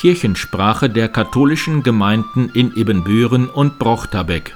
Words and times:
Kirchensprache 0.00 0.88
der 0.88 1.10
katholischen 1.10 1.82
Gemeinden 1.82 2.48
in 2.54 2.74
Ibbenbüren 2.74 3.50
und 3.50 3.78
Brochterbeck. 3.78 4.54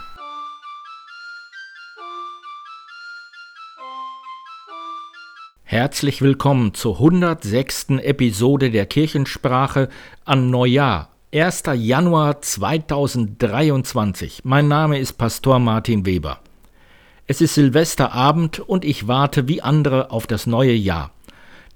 Herzlich 5.65 6.23
willkommen 6.23 6.73
zur 6.73 6.95
106. 6.95 7.89
Episode 7.99 8.71
der 8.71 8.87
Kirchensprache 8.87 9.91
an 10.25 10.49
Neujahr, 10.49 11.11
1. 11.35 11.65
Januar 11.75 12.41
2023. 12.41 14.41
Mein 14.45 14.69
Name 14.69 14.99
ist 14.99 15.19
Pastor 15.19 15.59
Martin 15.59 16.07
Weber. 16.07 16.41
Es 17.27 17.43
ist 17.43 17.53
Silvesterabend 17.53 18.61
und 18.61 18.87
ich 18.87 19.09
warte 19.09 19.47
wie 19.47 19.61
andere 19.61 20.11
auf 20.11 20.27
das 20.27 20.47
neue 20.47 20.73
Jahr. 20.73 21.11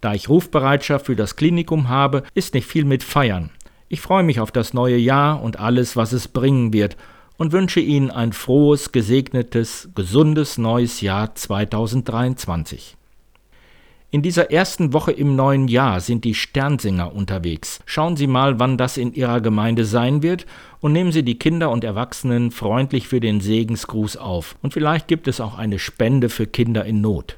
Da 0.01 0.15
ich 0.15 0.29
Rufbereitschaft 0.29 1.07
für 1.07 1.17
das 1.17 1.35
Klinikum 1.35 1.89
habe, 1.89 2.23
ist 2.35 2.55
nicht 2.55 2.67
viel 2.67 2.85
mit 2.85 3.03
Feiern. 3.03 3.51
Ich 3.89 4.01
freue 4.01 4.23
mich 4.23 4.41
auf 4.41 4.53
das 4.53 4.75
neue 4.75 4.99
Jahr 4.99 5.43
und 5.43 5.59
alles, 5.59 5.97
was 5.97 6.13
es 6.13 6.29
bringen 6.29 6.73
wird, 6.73 6.97
und 7.39 7.53
wünsche 7.53 7.81
Ihnen 7.81 8.11
ein 8.11 8.33
frohes, 8.33 8.93
gesegnetes, 8.93 9.89
gesundes 9.95 10.59
neues 10.59 11.01
Jahr 11.01 11.35
2023. 11.35 12.97
In 14.11 14.23
dieser 14.23 14.51
ersten 14.51 14.95
Woche 14.95 15.13
im 15.13 15.37
neuen 15.37 15.69
Jahr 15.69 16.01
sind 16.01 16.25
die 16.25 16.35
Sternsinger 16.35 17.15
unterwegs. 17.15 17.81
Schauen 17.85 18.17
Sie 18.17 18.27
mal, 18.27 18.59
wann 18.59 18.79
das 18.79 18.97
in 18.97 19.13
Ihrer 19.13 19.41
Gemeinde 19.41 19.85
sein 19.85 20.23
wird 20.23 20.47
und 20.81 20.93
nehmen 20.93 21.13
Sie 21.13 21.23
die 21.23 21.39
Kinder 21.39 21.71
und 21.71 21.85
Erwachsenen 21.85 22.51
freundlich 22.51 23.07
für 23.07 23.21
den 23.21 23.41
Segensgruß 23.41 24.17
auf. 24.17 24.57
Und 24.63 24.73
vielleicht 24.73 25.09
gibt 25.09 25.29
es 25.29 25.41
auch 25.41 25.59
eine 25.59 25.79
Spende 25.79 26.31
für 26.31 26.47
Kinder 26.47 26.85
in 26.87 27.01
Not. 27.03 27.37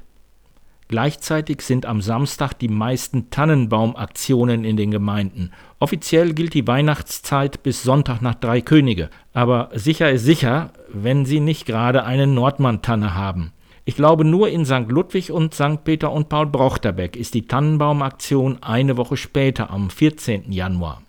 Gleichzeitig 0.91 1.61
sind 1.61 1.85
am 1.85 2.01
Samstag 2.01 2.51
die 2.51 2.67
meisten 2.67 3.29
Tannenbaumaktionen 3.29 4.65
in 4.65 4.75
den 4.75 4.91
Gemeinden. 4.91 5.51
Offiziell 5.79 6.33
gilt 6.33 6.53
die 6.53 6.67
Weihnachtszeit 6.67 7.63
bis 7.63 7.81
Sonntag 7.81 8.21
nach 8.21 8.35
Drei 8.35 8.59
Könige, 8.59 9.09
aber 9.31 9.69
sicher 9.73 10.11
ist 10.11 10.25
sicher, 10.25 10.73
wenn 10.91 11.23
Sie 11.23 11.39
nicht 11.39 11.65
gerade 11.65 12.03
eine 12.03 12.27
Nordmann-Tanne 12.27 13.15
haben. 13.15 13.53
Ich 13.85 13.95
glaube, 13.95 14.25
nur 14.25 14.49
in 14.49 14.65
St. 14.65 14.89
Ludwig 14.89 15.31
und 15.31 15.53
St. 15.53 15.85
Peter 15.85 16.11
und 16.11 16.27
Paul 16.27 16.47
Brochterbeck 16.47 17.15
ist 17.15 17.35
die 17.35 17.47
Tannenbaumaktion 17.47 18.61
eine 18.61 18.97
Woche 18.97 19.15
später, 19.15 19.69
am 19.69 19.89
14. 19.89 20.51
Januar. 20.51 21.01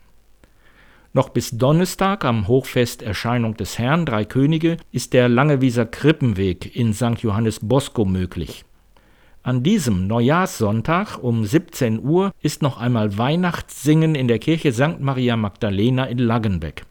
Noch 1.12 1.30
bis 1.30 1.58
Donnerstag 1.58 2.24
am 2.24 2.46
Hochfest 2.46 3.02
Erscheinung 3.02 3.56
des 3.56 3.80
Herrn 3.80 4.06
Drei 4.06 4.26
Könige 4.26 4.76
ist 4.92 5.12
der 5.12 5.28
Langewieser 5.28 5.86
Krippenweg 5.86 6.76
in 6.76 6.94
St. 6.94 7.18
Johannes 7.18 7.58
Bosco 7.58 8.04
möglich. 8.04 8.64
An 9.44 9.64
diesem 9.64 10.06
Neujahrssonntag 10.06 11.18
um 11.20 11.44
17 11.44 12.04
Uhr 12.04 12.30
ist 12.42 12.62
noch 12.62 12.78
einmal 12.78 13.18
Weihnachtssingen 13.18 14.14
in 14.14 14.28
der 14.28 14.38
Kirche 14.38 14.72
St. 14.72 15.00
Maria 15.00 15.36
Magdalena 15.36 16.04
in 16.04 16.18
Laggenbeck. 16.18 16.84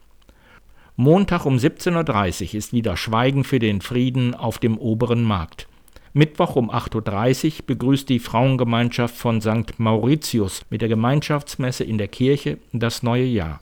Montag 0.97 1.45
um 1.45 1.55
17.30 1.55 2.49
Uhr 2.49 2.55
ist 2.55 2.73
wieder 2.73 2.97
Schweigen 2.97 3.45
für 3.45 3.59
den 3.59 3.79
Frieden 3.79 4.35
auf 4.35 4.59
dem 4.59 4.77
oberen 4.77 5.23
Markt. 5.23 5.69
Mittwoch 6.11 6.57
um 6.57 6.69
8.30 6.69 7.45
Uhr 7.45 7.65
begrüßt 7.67 8.09
die 8.09 8.19
Frauengemeinschaft 8.19 9.15
von 9.15 9.39
St. 9.39 9.79
Mauritius 9.79 10.63
mit 10.69 10.81
der 10.81 10.89
Gemeinschaftsmesse 10.89 11.85
in 11.85 11.97
der 11.97 12.09
Kirche 12.09 12.57
das 12.73 13.01
neue 13.01 13.23
Jahr. 13.23 13.61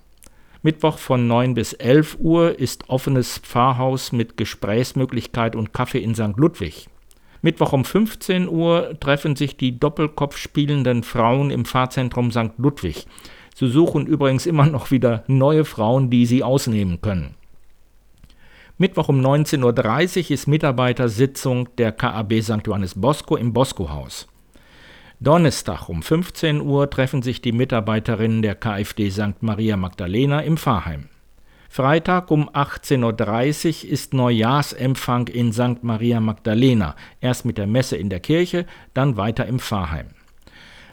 Mittwoch 0.63 0.97
von 0.97 1.27
9 1.27 1.53
bis 1.53 1.73
11 1.73 2.17
Uhr 2.21 2.57
ist 2.57 2.89
offenes 2.89 3.37
Pfarrhaus 3.37 4.11
mit 4.13 4.35
Gesprächsmöglichkeit 4.35 5.55
und 5.55 5.73
Kaffee 5.73 6.01
in 6.01 6.15
St. 6.15 6.37
Ludwig. 6.37 6.87
Mittwoch 7.41 7.73
um 7.73 7.85
15 7.85 8.49
Uhr 8.49 8.97
treffen 8.99 9.35
sich 9.35 9.55
die 9.55 9.79
Doppelkopf 9.79 10.37
spielenden 10.37 11.03
Frauen 11.03 11.51
im 11.51 11.65
Pfarrzentrum 11.65 12.31
St. 12.31 12.51
Ludwig. 12.57 13.07
Sie 13.55 13.69
suchen 13.69 14.07
übrigens 14.07 14.45
immer 14.45 14.65
noch 14.65 14.91
wieder 14.91 15.23
neue 15.27 15.65
Frauen, 15.65 16.09
die 16.09 16.25
sie 16.25 16.43
ausnehmen 16.43 17.01
können. 17.01 17.35
Mittwoch 18.77 19.09
um 19.09 19.19
19.30 19.19 20.25
Uhr 20.25 20.31
ist 20.31 20.47
Mitarbeitersitzung 20.47 21.67
der 21.77 21.91
KAB 21.91 22.41
St. 22.41 22.65
Johannes 22.65 22.95
Bosco 22.95 23.35
im 23.35 23.51
Bosco-Haus. 23.51 24.27
Donnerstag 25.19 25.89
um 25.89 26.01
15 26.01 26.61
Uhr 26.61 26.89
treffen 26.89 27.21
sich 27.21 27.41
die 27.41 27.51
Mitarbeiterinnen 27.51 28.41
der 28.41 28.55
KfD 28.55 29.09
St. 29.09 29.41
Maria 29.41 29.75
Magdalena 29.75 30.39
im 30.39 30.55
Pfarrheim. 30.55 31.09
Freitag 31.71 32.31
um 32.31 32.49
18.30 32.49 33.85
Uhr 33.85 33.91
ist 33.91 34.13
Neujahrsempfang 34.15 35.27
in 35.27 35.53
St. 35.53 35.83
Maria 35.83 36.19
Magdalena, 36.19 36.95
erst 37.21 37.45
mit 37.45 37.59
der 37.59 37.67
Messe 37.67 37.95
in 37.95 38.09
der 38.09 38.19
Kirche, 38.19 38.65
dann 38.95 39.17
weiter 39.17 39.45
im 39.45 39.59
Pfarrheim. 39.59 40.07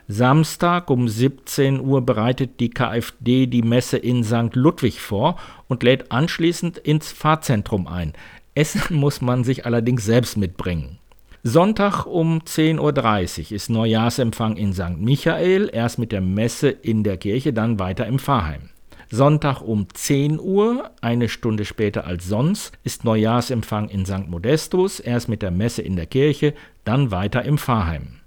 Samstag 0.07 0.91
um 0.91 1.09
17 1.09 1.81
Uhr 1.81 2.05
bereitet 2.05 2.61
die 2.61 2.69
KfD 2.69 3.47
die 3.47 3.63
Messe 3.63 3.97
in 3.97 4.23
St. 4.23 4.55
Ludwig 4.55 5.01
vor 5.01 5.37
und 5.67 5.83
lädt 5.83 6.13
anschließend 6.13 6.77
ins 6.77 7.11
Pfarrzentrum 7.11 7.87
ein. 7.87 8.13
Essen 8.55 8.83
muss 8.97 9.23
man 9.23 9.45
sich 9.45 9.65
allerdings 9.65 10.05
selbst 10.05 10.37
mitbringen. 10.37 10.99
Sonntag 11.43 12.05
um 12.05 12.41
10.30 12.41 13.47
Uhr 13.47 13.53
ist 13.53 13.71
Neujahrsempfang 13.71 14.57
in 14.57 14.75
St. 14.75 14.99
Michael, 14.99 15.71
erst 15.73 15.99
mit 15.99 16.13
der 16.13 16.21
Messe 16.21 16.69
in 16.69 17.03
der 17.03 17.17
Kirche, 17.17 17.55
dann 17.55 17.79
weiter 17.79 18.07
im 18.07 18.19
Pfarrheim. 18.19 18.69
Sonntag 19.09 19.63
um 19.63 19.87
10 19.93 20.41
Uhr, 20.41 20.91
eine 21.01 21.29
Stunde 21.29 21.65
später 21.65 22.07
als 22.07 22.27
sonst, 22.27 22.77
ist 22.83 23.05
Neujahrsempfang 23.05 23.89
in 23.89 24.05
St. 24.05 24.29
Modestus, 24.29 24.99
erst 24.99 25.29
mit 25.29 25.43
der 25.43 25.53
Messe 25.53 25.83
in 25.83 25.95
der 25.95 26.07
Kirche, 26.07 26.55
dann 26.85 27.13
weiter 27.13 27.45
im 27.45 27.57
Pfarrheim. 27.57 28.21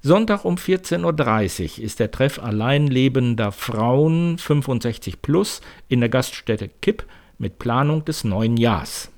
Sonntag 0.00 0.44
um 0.44 0.56
14.30 0.56 1.78
Uhr 1.78 1.84
ist 1.84 2.00
der 2.00 2.10
Treff 2.10 2.42
alleinlebender 2.42 3.52
Frauen 3.52 4.38
65 4.38 5.22
plus 5.22 5.60
in 5.88 6.00
der 6.00 6.08
Gaststätte 6.08 6.68
Kipp 6.68 7.04
mit 7.38 7.58
Planung 7.58 8.04
des 8.04 8.24
neuen 8.24 8.56
Jahres. 8.56 9.11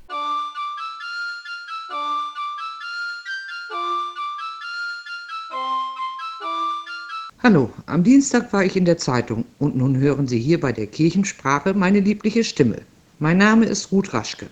Hallo, 7.46 7.68
am 7.84 8.02
Dienstag 8.02 8.54
war 8.54 8.64
ich 8.64 8.74
in 8.74 8.86
der 8.86 8.96
Zeitung 8.96 9.44
und 9.58 9.76
nun 9.76 9.98
hören 9.98 10.26
Sie 10.26 10.38
hier 10.38 10.58
bei 10.58 10.72
der 10.72 10.86
Kirchensprache 10.86 11.74
meine 11.74 12.00
liebliche 12.00 12.42
Stimme. 12.42 12.78
Mein 13.18 13.36
Name 13.36 13.66
ist 13.66 13.92
Ruth 13.92 14.14
Raschke. 14.14 14.46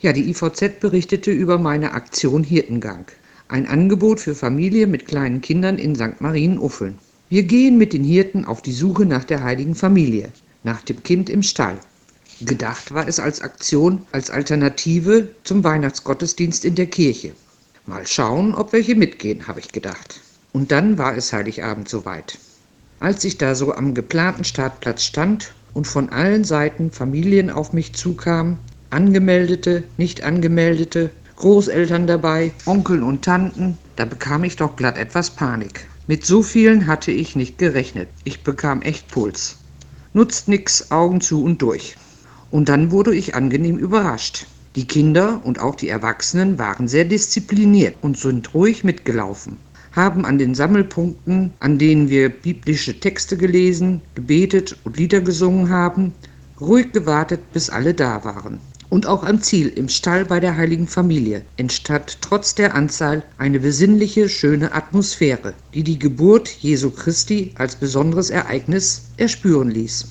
Ja, 0.00 0.12
die 0.12 0.30
IVZ 0.30 0.78
berichtete 0.78 1.32
über 1.32 1.58
meine 1.58 1.92
Aktion 1.92 2.44
Hirtengang. 2.44 3.06
Ein 3.48 3.66
Angebot 3.66 4.20
für 4.20 4.36
Familien 4.36 4.92
mit 4.92 5.06
kleinen 5.08 5.40
Kindern 5.40 5.76
in 5.76 5.96
St. 5.96 6.20
Marien-Uffeln. 6.20 6.98
Wir 7.30 7.42
gehen 7.42 7.78
mit 7.78 7.92
den 7.92 8.04
Hirten 8.04 8.44
auf 8.44 8.62
die 8.62 8.74
Suche 8.74 9.06
nach 9.06 9.24
der 9.24 9.42
heiligen 9.42 9.74
Familie, 9.74 10.30
nach 10.62 10.82
dem 10.82 11.02
Kind 11.02 11.30
im 11.30 11.42
Stall. 11.42 11.80
Gedacht 12.42 12.94
war 12.94 13.08
es 13.08 13.18
als 13.18 13.40
Aktion, 13.40 14.06
als 14.12 14.30
Alternative 14.30 15.30
zum 15.42 15.64
Weihnachtsgottesdienst 15.64 16.64
in 16.64 16.76
der 16.76 16.86
Kirche. 16.86 17.32
Mal 17.86 18.06
schauen, 18.06 18.54
ob 18.54 18.72
welche 18.72 18.94
mitgehen, 18.94 19.48
habe 19.48 19.58
ich 19.58 19.72
gedacht. 19.72 20.20
Und 20.52 20.72
dann 20.72 20.98
war 20.98 21.16
es 21.16 21.32
Heiligabend 21.32 21.88
soweit. 21.88 22.36
Als 22.98 23.24
ich 23.24 23.38
da 23.38 23.54
so 23.54 23.72
am 23.72 23.94
geplanten 23.94 24.42
Startplatz 24.42 25.04
stand 25.04 25.52
und 25.74 25.86
von 25.86 26.08
allen 26.08 26.42
Seiten 26.42 26.90
Familien 26.90 27.50
auf 27.50 27.72
mich 27.72 27.94
zukamen, 27.94 28.58
angemeldete, 28.90 29.84
nicht 29.96 30.24
angemeldete, 30.24 31.10
Großeltern 31.36 32.08
dabei, 32.08 32.52
Onkel 32.66 33.04
und 33.04 33.24
Tanten, 33.24 33.78
da 33.94 34.04
bekam 34.04 34.42
ich 34.42 34.56
doch 34.56 34.74
glatt 34.74 34.98
etwas 34.98 35.30
Panik. 35.30 35.86
Mit 36.08 36.26
so 36.26 36.42
vielen 36.42 36.88
hatte 36.88 37.12
ich 37.12 37.36
nicht 37.36 37.56
gerechnet. 37.56 38.08
Ich 38.24 38.42
bekam 38.42 38.82
echt 38.82 39.08
Puls. 39.08 39.56
Nutzt 40.12 40.48
nix, 40.48 40.90
Augen 40.90 41.20
zu 41.20 41.44
und 41.44 41.62
durch. 41.62 41.96
Und 42.50 42.68
dann 42.68 42.90
wurde 42.90 43.14
ich 43.14 43.36
angenehm 43.36 43.78
überrascht. 43.78 44.46
Die 44.74 44.86
Kinder 44.86 45.40
und 45.44 45.60
auch 45.60 45.76
die 45.76 45.88
Erwachsenen 45.88 46.58
waren 46.58 46.88
sehr 46.88 47.04
diszipliniert 47.04 47.94
und 48.02 48.18
sind 48.18 48.52
ruhig 48.52 48.82
mitgelaufen 48.82 49.56
haben 49.92 50.24
an 50.24 50.38
den 50.38 50.54
Sammelpunkten, 50.54 51.52
an 51.60 51.78
denen 51.78 52.08
wir 52.08 52.28
biblische 52.28 52.98
Texte 52.98 53.36
gelesen, 53.36 54.00
gebetet 54.14 54.76
und 54.84 54.96
Lieder 54.96 55.20
gesungen 55.20 55.70
haben, 55.70 56.12
ruhig 56.60 56.92
gewartet, 56.92 57.40
bis 57.52 57.70
alle 57.70 57.94
da 57.94 58.24
waren. 58.24 58.60
Und 58.90 59.06
auch 59.06 59.22
am 59.22 59.40
Ziel 59.40 59.68
im 59.68 59.88
Stall 59.88 60.24
bei 60.24 60.40
der 60.40 60.56
heiligen 60.56 60.88
Familie 60.88 61.42
entstand 61.56 62.18
trotz 62.20 62.56
der 62.56 62.74
Anzahl 62.74 63.22
eine 63.38 63.60
besinnliche, 63.60 64.28
schöne 64.28 64.74
Atmosphäre, 64.74 65.54
die 65.74 65.84
die 65.84 65.98
Geburt 65.98 66.48
Jesu 66.48 66.90
Christi 66.90 67.52
als 67.54 67.76
besonderes 67.76 68.30
Ereignis 68.30 69.02
erspüren 69.16 69.70
ließ. 69.70 70.08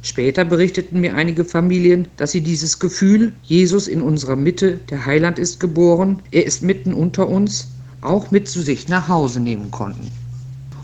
Später 0.00 0.44
berichteten 0.46 1.00
mir 1.00 1.14
einige 1.14 1.44
Familien, 1.44 2.08
dass 2.16 2.32
sie 2.32 2.40
dieses 2.40 2.78
Gefühl, 2.78 3.34
Jesus 3.42 3.86
in 3.86 4.00
unserer 4.02 4.34
Mitte, 4.34 4.80
der 4.90 5.04
Heiland 5.04 5.38
ist 5.38 5.60
geboren, 5.60 6.20
er 6.32 6.46
ist 6.46 6.62
mitten 6.62 6.94
unter 6.94 7.28
uns, 7.28 7.68
auch 8.02 8.30
mit 8.30 8.48
zu 8.48 8.60
sich 8.60 8.88
nach 8.88 9.08
Hause 9.08 9.40
nehmen 9.40 9.70
konnten. 9.70 10.10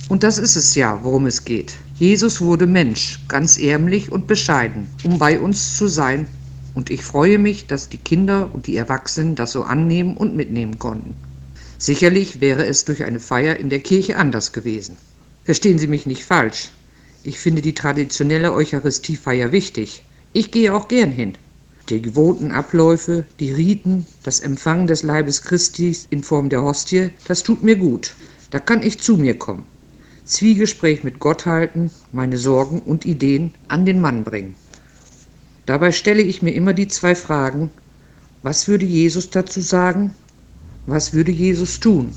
Und 0.09 0.23
das 0.23 0.38
ist 0.38 0.56
es 0.56 0.75
ja, 0.75 1.00
worum 1.03 1.26
es 1.26 1.44
geht. 1.44 1.75
Jesus 1.97 2.41
wurde 2.41 2.67
Mensch, 2.67 3.20
ganz 3.29 3.59
ärmlich 3.59 4.11
und 4.11 4.26
bescheiden, 4.26 4.87
um 5.05 5.19
bei 5.19 5.38
uns 5.38 5.76
zu 5.76 5.88
sein. 5.88 6.26
Und 6.75 6.91
ich 6.91 7.03
freue 7.03 7.38
mich, 7.38 7.67
dass 7.67 7.88
die 7.88 7.99
Kinder 7.99 8.49
und 8.53 8.67
die 8.67 8.76
Erwachsenen 8.76 9.35
das 9.35 9.53
so 9.53 9.65
annehmen 9.65 10.17
und 10.17 10.37
mitnehmen 10.37 10.79
konnten. 10.79 11.15
Sicherlich 11.76 12.41
wäre 12.41 12.67
es 12.67 12.85
durch 12.85 13.05
eine 13.05 13.20
Feier 13.20 13.56
in 13.56 13.69
der 13.69 13.81
Kirche 13.81 14.17
anders 14.17 14.53
gewesen. 14.53 14.97
Verstehen 15.44 15.79
Sie 15.79 15.88
mich 15.88 16.06
nicht 16.06 16.25
falsch. 16.25 16.70
Ich 17.25 17.38
finde 17.38 17.62
die 17.62 17.75
traditionelle 17.75 18.53
Eucharistiefeier 18.53 19.53
wichtig. 19.53 20.05
Ich 20.32 20.50
gehe 20.50 20.75
auch 20.75 20.88
gern 20.88 21.11
hin. 21.11 21.37
Die 21.88 22.02
gewohnten 22.02 22.52
Abläufe, 22.52 23.25
die 23.40 23.50
Riten, 23.50 24.06
das 24.23 24.40
Empfangen 24.40 24.87
des 24.87 25.02
Leibes 25.02 25.40
Christi 25.43 25.96
in 26.11 26.23
Form 26.23 26.50
der 26.50 26.62
Hostie, 26.62 27.11
das 27.26 27.43
tut 27.43 27.62
mir 27.62 27.76
gut. 27.76 28.14
Da 28.50 28.58
kann 28.58 28.82
ich 28.82 29.00
zu 29.00 29.17
mir 29.17 29.38
kommen. 29.38 29.64
Zwiegespräch 30.26 31.02
mit 31.02 31.19
Gott 31.19 31.46
halten, 31.46 31.90
meine 32.12 32.37
Sorgen 32.37 32.81
und 32.81 33.06
Ideen 33.06 33.55
an 33.69 33.87
den 33.87 34.02
Mann 34.02 34.23
bringen. 34.23 34.55
Dabei 35.64 35.93
stelle 35.93 36.20
ich 36.20 36.43
mir 36.43 36.52
immer 36.52 36.75
die 36.75 36.88
zwei 36.88 37.14
Fragen, 37.14 37.70
was 38.43 38.69
würde 38.69 38.84
Jesus 38.84 39.31
dazu 39.31 39.62
sagen? 39.62 40.14
Was 40.84 41.14
würde 41.14 41.32
Jesus 41.32 41.81
tun? 41.81 42.14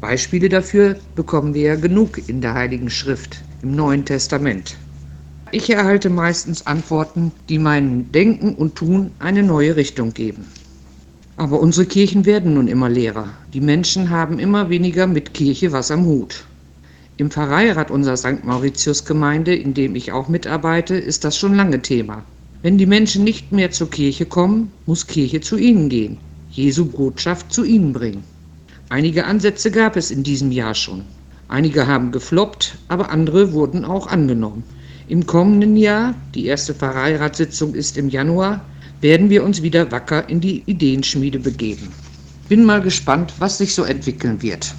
Beispiele 0.00 0.48
dafür 0.48 0.96
bekommen 1.16 1.54
wir 1.54 1.62
ja 1.62 1.76
genug 1.76 2.28
in 2.28 2.40
der 2.40 2.54
Heiligen 2.54 2.90
Schrift, 2.90 3.42
im 3.62 3.74
Neuen 3.74 4.04
Testament. 4.04 4.76
Ich 5.56 5.70
erhalte 5.70 6.10
meistens 6.10 6.66
Antworten, 6.66 7.30
die 7.48 7.60
meinem 7.60 8.10
Denken 8.10 8.56
und 8.56 8.74
Tun 8.74 9.12
eine 9.20 9.44
neue 9.44 9.76
Richtung 9.76 10.12
geben. 10.12 10.46
Aber 11.36 11.60
unsere 11.60 11.86
Kirchen 11.86 12.26
werden 12.26 12.54
nun 12.54 12.66
immer 12.66 12.88
leerer. 12.88 13.28
Die 13.52 13.60
Menschen 13.60 14.10
haben 14.10 14.40
immer 14.40 14.68
weniger 14.68 15.06
mit 15.06 15.32
Kirche 15.32 15.70
was 15.70 15.92
am 15.92 16.06
Hut. 16.06 16.42
Im 17.18 17.30
Pfarreirat 17.30 17.92
unserer 17.92 18.16
St. 18.16 18.42
Mauritius 18.42 19.04
Gemeinde, 19.04 19.54
in 19.54 19.74
dem 19.74 19.94
ich 19.94 20.10
auch 20.10 20.26
mitarbeite, 20.26 20.96
ist 20.96 21.22
das 21.22 21.38
schon 21.38 21.54
lange 21.54 21.80
Thema. 21.80 22.24
Wenn 22.62 22.76
die 22.76 22.86
Menschen 22.86 23.22
nicht 23.22 23.52
mehr 23.52 23.70
zur 23.70 23.90
Kirche 23.90 24.26
kommen, 24.26 24.72
muss 24.86 25.06
Kirche 25.06 25.40
zu 25.40 25.56
ihnen 25.56 25.88
gehen, 25.88 26.16
Jesu 26.50 26.84
Botschaft 26.84 27.52
zu 27.52 27.62
ihnen 27.62 27.92
bringen. 27.92 28.24
Einige 28.88 29.24
Ansätze 29.24 29.70
gab 29.70 29.94
es 29.94 30.10
in 30.10 30.24
diesem 30.24 30.50
Jahr 30.50 30.74
schon. 30.74 31.04
Einige 31.46 31.86
haben 31.86 32.10
gefloppt, 32.10 32.76
aber 32.88 33.10
andere 33.10 33.52
wurden 33.52 33.84
auch 33.84 34.08
angenommen. 34.08 34.64
Im 35.06 35.26
kommenden 35.26 35.76
Jahr, 35.76 36.14
die 36.34 36.46
erste 36.46 36.72
Pfarreiratssitzung 36.72 37.74
ist 37.74 37.98
im 37.98 38.08
Januar, 38.08 38.64
werden 39.02 39.28
wir 39.28 39.44
uns 39.44 39.60
wieder 39.60 39.92
wacker 39.92 40.26
in 40.30 40.40
die 40.40 40.62
Ideenschmiede 40.64 41.38
begeben. 41.38 41.92
Bin 42.48 42.64
mal 42.64 42.80
gespannt, 42.80 43.34
was 43.38 43.58
sich 43.58 43.74
so 43.74 43.84
entwickeln 43.84 44.40
wird. 44.40 44.74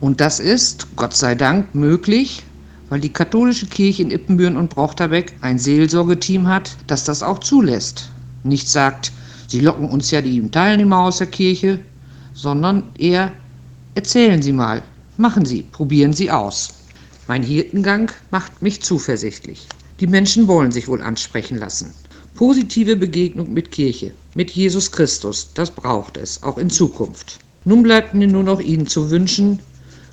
Und 0.00 0.22
das 0.22 0.40
ist, 0.40 0.86
Gott 0.96 1.14
sei 1.14 1.34
Dank, 1.34 1.74
möglich, 1.74 2.42
weil 2.88 3.00
die 3.00 3.12
katholische 3.12 3.66
Kirche 3.66 4.02
in 4.02 4.10
Ippenbüren 4.10 4.56
und 4.56 4.70
Brochterbeck 4.70 5.34
ein 5.42 5.58
Seelsorgeteam 5.58 6.48
hat, 6.48 6.74
das 6.86 7.04
das 7.04 7.22
auch 7.22 7.40
zulässt. 7.40 8.10
Nicht 8.44 8.68
sagt, 8.68 9.12
sie 9.48 9.60
locken 9.60 9.90
uns 9.90 10.10
ja 10.10 10.22
die 10.22 10.40
Teilnehmer 10.50 11.00
aus 11.00 11.18
der 11.18 11.26
Kirche, 11.26 11.78
sondern 12.32 12.84
eher 12.96 13.32
erzählen 13.94 14.40
Sie 14.40 14.52
mal, 14.52 14.82
machen 15.18 15.44
Sie, 15.44 15.62
probieren 15.62 16.14
Sie 16.14 16.30
aus. 16.30 16.77
Mein 17.28 17.42
Hirtengang 17.42 18.10
macht 18.30 18.62
mich 18.62 18.80
zuversichtlich. 18.80 19.66
Die 20.00 20.06
Menschen 20.06 20.48
wollen 20.48 20.72
sich 20.72 20.88
wohl 20.88 21.02
ansprechen 21.02 21.58
lassen. 21.58 21.92
Positive 22.34 22.96
Begegnung 22.96 23.52
mit 23.52 23.70
Kirche, 23.70 24.12
mit 24.34 24.50
Jesus 24.50 24.90
Christus, 24.90 25.50
das 25.52 25.70
braucht 25.70 26.16
es, 26.16 26.42
auch 26.42 26.56
in 26.56 26.70
Zukunft. 26.70 27.38
Nun 27.66 27.82
bleibt 27.82 28.14
mir 28.14 28.28
nur 28.28 28.44
noch 28.44 28.60
Ihnen 28.60 28.86
zu 28.86 29.10
wünschen, 29.10 29.58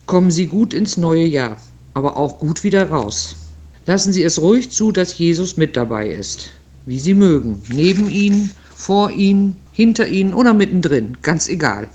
kommen 0.07 0.29
Sie 0.29 0.47
gut 0.47 0.73
ins 0.73 0.97
neue 0.97 1.25
Jahr, 1.25 1.55
aber 1.93 2.17
auch 2.17 2.37
gut 2.37 2.65
wieder 2.65 2.89
raus. 2.89 3.37
Lassen 3.85 4.11
Sie 4.11 4.23
es 4.23 4.41
ruhig 4.41 4.71
zu, 4.71 4.91
dass 4.91 5.17
Jesus 5.17 5.55
mit 5.55 5.77
dabei 5.77 6.09
ist, 6.09 6.49
wie 6.85 6.99
Sie 6.99 7.13
mögen, 7.13 7.61
neben 7.69 8.09
Ihnen, 8.09 8.51
vor 8.75 9.09
Ihnen, 9.09 9.55
hinter 9.71 10.05
Ihnen 10.05 10.33
oder 10.33 10.53
mittendrin, 10.53 11.15
ganz 11.21 11.47
egal. 11.47 11.87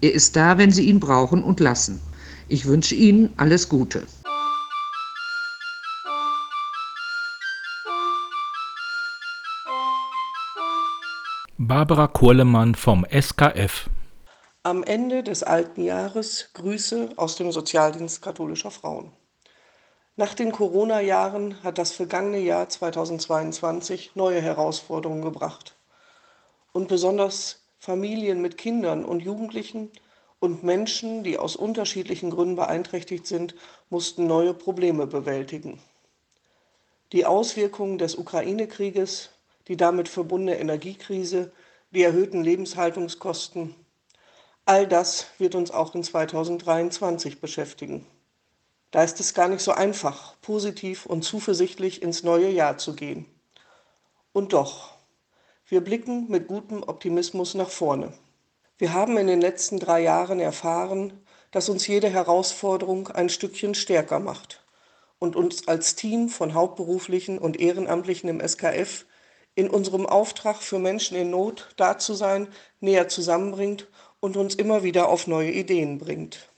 Er 0.00 0.14
ist 0.14 0.34
da, 0.34 0.56
wenn 0.56 0.70
Sie 0.70 0.88
ihn 0.88 0.98
brauchen 0.98 1.44
und 1.44 1.60
lassen. 1.60 2.00
Ich 2.48 2.64
wünsche 2.64 2.94
Ihnen 2.94 3.28
alles 3.36 3.68
Gute. 3.68 4.04
Barbara 11.58 12.06
Kurlemann 12.06 12.74
vom 12.74 13.06
SKF. 13.10 13.88
Am 14.62 14.82
Ende 14.82 15.22
des 15.22 15.42
alten 15.42 15.82
Jahres 15.82 16.50
Grüße 16.52 17.14
aus 17.16 17.36
dem 17.36 17.50
Sozialdienst 17.50 18.20
katholischer 18.20 18.70
Frauen. 18.70 19.10
Nach 20.16 20.34
den 20.34 20.52
Corona-Jahren 20.52 21.62
hat 21.62 21.78
das 21.78 21.92
vergangene 21.92 22.40
Jahr 22.40 22.68
2022 22.68 24.10
neue 24.16 24.42
Herausforderungen 24.42 25.22
gebracht. 25.22 25.76
Und 26.72 26.88
besonders 26.88 27.64
Familien 27.78 28.42
mit 28.42 28.58
Kindern 28.58 29.02
und 29.02 29.20
Jugendlichen 29.20 29.90
und 30.40 30.62
Menschen, 30.62 31.24
die 31.24 31.38
aus 31.38 31.56
unterschiedlichen 31.56 32.28
Gründen 32.28 32.56
beeinträchtigt 32.56 33.26
sind, 33.26 33.54
mussten 33.88 34.26
neue 34.26 34.52
Probleme 34.52 35.06
bewältigen. 35.06 35.78
Die 37.12 37.24
Auswirkungen 37.24 37.96
des 37.96 38.14
Ukraine-Krieges, 38.16 39.30
die 39.68 39.76
damit 39.76 40.08
verbundene 40.08 40.58
Energiekrise, 40.58 41.52
die 41.90 42.02
erhöhten 42.02 42.42
Lebenshaltungskosten, 42.42 43.74
all 44.64 44.86
das 44.86 45.26
wird 45.38 45.54
uns 45.54 45.70
auch 45.70 45.94
in 45.94 46.02
2023 46.02 47.40
beschäftigen. 47.40 48.06
Da 48.90 49.02
ist 49.02 49.20
es 49.20 49.34
gar 49.34 49.48
nicht 49.48 49.62
so 49.62 49.72
einfach, 49.72 50.40
positiv 50.40 51.06
und 51.06 51.22
zuversichtlich 51.22 52.02
ins 52.02 52.22
neue 52.22 52.50
Jahr 52.50 52.78
zu 52.78 52.94
gehen. 52.94 53.26
Und 54.32 54.52
doch, 54.52 54.94
wir 55.68 55.80
blicken 55.80 56.30
mit 56.30 56.46
gutem 56.46 56.82
Optimismus 56.82 57.54
nach 57.54 57.70
vorne. 57.70 58.12
Wir 58.78 58.92
haben 58.92 59.16
in 59.16 59.26
den 59.26 59.40
letzten 59.40 59.78
drei 59.80 60.02
Jahren 60.02 60.38
erfahren, 60.38 61.24
dass 61.50 61.68
uns 61.68 61.86
jede 61.86 62.10
Herausforderung 62.10 63.08
ein 63.08 63.30
Stückchen 63.30 63.74
stärker 63.74 64.20
macht 64.20 64.62
und 65.18 65.36
uns 65.36 65.66
als 65.66 65.94
Team 65.96 66.28
von 66.28 66.54
Hauptberuflichen 66.54 67.38
und 67.38 67.58
Ehrenamtlichen 67.58 68.28
im 68.28 68.46
SKF 68.46 69.05
in 69.56 69.68
unserem 69.68 70.06
Auftrag 70.06 70.62
für 70.62 70.78
Menschen 70.78 71.16
in 71.16 71.30
Not 71.30 71.70
da 71.76 71.98
zu 71.98 72.14
sein, 72.14 72.46
näher 72.80 73.08
zusammenbringt 73.08 73.88
und 74.20 74.36
uns 74.36 74.54
immer 74.54 74.84
wieder 74.84 75.08
auf 75.08 75.26
neue 75.26 75.50
Ideen 75.50 75.98
bringt. 75.98 76.48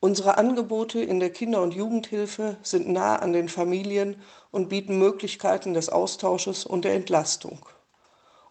Unsere 0.00 0.36
Angebote 0.36 1.00
in 1.00 1.20
der 1.20 1.30
Kinder- 1.30 1.62
und 1.62 1.74
Jugendhilfe 1.74 2.56
sind 2.62 2.88
nah 2.88 3.16
an 3.16 3.32
den 3.32 3.48
Familien 3.48 4.20
und 4.50 4.68
bieten 4.68 4.98
Möglichkeiten 4.98 5.72
des 5.72 5.88
Austausches 5.88 6.66
und 6.66 6.84
der 6.84 6.94
Entlastung. 6.94 7.66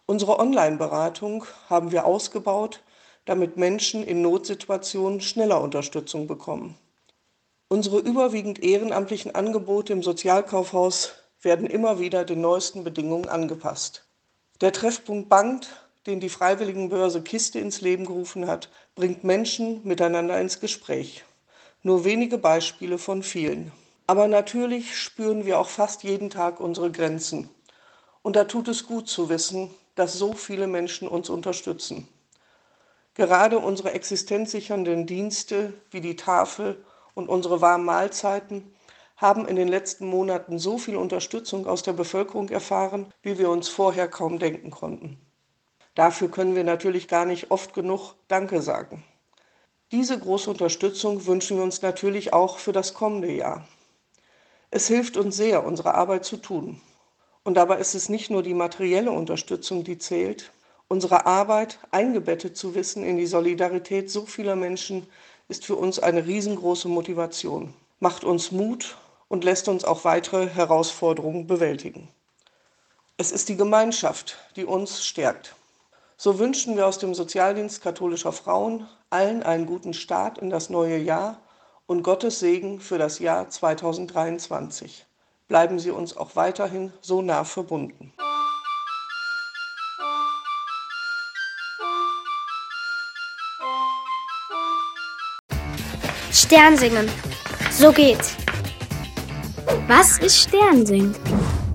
Unsere 0.06 0.38
Online-Beratung 0.38 1.44
haben 1.68 1.92
wir 1.92 2.06
ausgebaut, 2.06 2.82
damit 3.24 3.56
Menschen 3.56 4.04
in 4.04 4.20
Notsituationen 4.20 5.20
schneller 5.20 5.60
Unterstützung 5.60 6.26
bekommen. 6.26 6.76
Unsere 7.68 7.98
überwiegend 7.98 8.62
ehrenamtlichen 8.62 9.34
Angebote 9.34 9.92
im 9.92 10.02
Sozialkaufhaus 10.02 11.14
werden 11.44 11.66
immer 11.66 11.98
wieder 11.98 12.24
den 12.24 12.40
neuesten 12.40 12.84
Bedingungen 12.84 13.28
angepasst. 13.28 14.04
Der 14.60 14.72
Treffpunkt 14.72 15.28
Bank, 15.28 15.66
den 16.06 16.20
die 16.20 16.28
Freiwilligenbörse 16.28 17.22
Kiste 17.22 17.58
ins 17.58 17.80
Leben 17.80 18.06
gerufen 18.06 18.46
hat, 18.46 18.70
bringt 18.94 19.24
Menschen 19.24 19.80
miteinander 19.84 20.40
ins 20.40 20.60
Gespräch. 20.60 21.24
Nur 21.82 22.04
wenige 22.04 22.38
Beispiele 22.38 22.98
von 22.98 23.22
vielen. 23.22 23.72
Aber 24.06 24.28
natürlich 24.28 24.98
spüren 24.98 25.46
wir 25.46 25.58
auch 25.58 25.68
fast 25.68 26.02
jeden 26.02 26.30
Tag 26.30 26.60
unsere 26.60 26.90
Grenzen. 26.90 27.48
Und 28.22 28.36
da 28.36 28.44
tut 28.44 28.68
es 28.68 28.86
gut 28.86 29.08
zu 29.08 29.28
wissen, 29.28 29.70
dass 29.94 30.14
so 30.14 30.32
viele 30.32 30.66
Menschen 30.66 31.08
uns 31.08 31.28
unterstützen. 31.30 32.08
Gerade 33.14 33.58
unsere 33.58 33.92
existenzsichernden 33.92 35.06
Dienste 35.06 35.72
wie 35.90 36.00
die 36.00 36.16
Tafel 36.16 36.84
und 37.14 37.28
unsere 37.28 37.60
warmen 37.60 37.84
Mahlzeiten 37.84 38.73
haben 39.16 39.46
in 39.46 39.56
den 39.56 39.68
letzten 39.68 40.06
Monaten 40.06 40.58
so 40.58 40.78
viel 40.78 40.96
Unterstützung 40.96 41.66
aus 41.66 41.82
der 41.82 41.92
Bevölkerung 41.92 42.48
erfahren, 42.48 43.06
wie 43.22 43.38
wir 43.38 43.50
uns 43.50 43.68
vorher 43.68 44.08
kaum 44.08 44.38
denken 44.38 44.70
konnten. 44.70 45.18
Dafür 45.94 46.30
können 46.30 46.56
wir 46.56 46.64
natürlich 46.64 47.06
gar 47.06 47.24
nicht 47.24 47.50
oft 47.50 47.72
genug 47.74 48.14
Danke 48.26 48.60
sagen. 48.60 49.04
Diese 49.92 50.18
große 50.18 50.50
Unterstützung 50.50 51.26
wünschen 51.26 51.56
wir 51.56 51.64
uns 51.64 51.82
natürlich 51.82 52.32
auch 52.32 52.58
für 52.58 52.72
das 52.72 52.94
kommende 52.94 53.30
Jahr. 53.30 53.68
Es 54.70 54.88
hilft 54.88 55.16
uns 55.16 55.36
sehr, 55.36 55.64
unsere 55.64 55.94
Arbeit 55.94 56.24
zu 56.24 56.36
tun. 56.36 56.80
Und 57.44 57.54
dabei 57.54 57.78
ist 57.78 57.94
es 57.94 58.08
nicht 58.08 58.30
nur 58.30 58.42
die 58.42 58.54
materielle 58.54 59.12
Unterstützung, 59.12 59.84
die 59.84 59.98
zählt. 59.98 60.50
Unsere 60.88 61.26
Arbeit, 61.26 61.78
eingebettet 61.92 62.56
zu 62.56 62.74
wissen 62.74 63.04
in 63.04 63.16
die 63.16 63.26
Solidarität 63.26 64.10
so 64.10 64.26
vieler 64.26 64.56
Menschen, 64.56 65.06
ist 65.48 65.64
für 65.64 65.76
uns 65.76 66.00
eine 66.00 66.26
riesengroße 66.26 66.88
Motivation, 66.88 67.72
macht 68.00 68.24
uns 68.24 68.50
Mut 68.50 68.96
und 69.34 69.42
lässt 69.42 69.66
uns 69.66 69.84
auch 69.84 70.04
weitere 70.04 70.48
Herausforderungen 70.48 71.48
bewältigen. 71.48 72.08
Es 73.16 73.32
ist 73.32 73.48
die 73.48 73.56
Gemeinschaft, 73.56 74.38
die 74.54 74.64
uns 74.64 75.04
stärkt. 75.04 75.56
So 76.16 76.38
wünschen 76.38 76.76
wir 76.76 76.86
aus 76.86 77.00
dem 77.00 77.14
Sozialdienst 77.14 77.82
katholischer 77.82 78.30
Frauen 78.30 78.86
allen 79.10 79.42
einen 79.42 79.66
guten 79.66 79.92
Start 79.92 80.38
in 80.38 80.50
das 80.50 80.70
neue 80.70 80.98
Jahr 80.98 81.40
und 81.86 82.04
Gottes 82.04 82.38
Segen 82.38 82.78
für 82.78 82.96
das 82.96 83.18
Jahr 83.18 83.50
2023 83.50 85.04
bleiben 85.48 85.80
Sie 85.80 85.90
uns 85.90 86.16
auch 86.16 86.36
weiterhin 86.36 86.92
so 87.00 87.20
nah 87.20 87.42
verbunden. 87.42 88.12
Sternsingen. 96.30 97.10
So 97.72 97.90
geht's. 97.90 98.36
Was 99.88 100.18
ist 100.18 100.36
Sternsingen? 100.36 101.14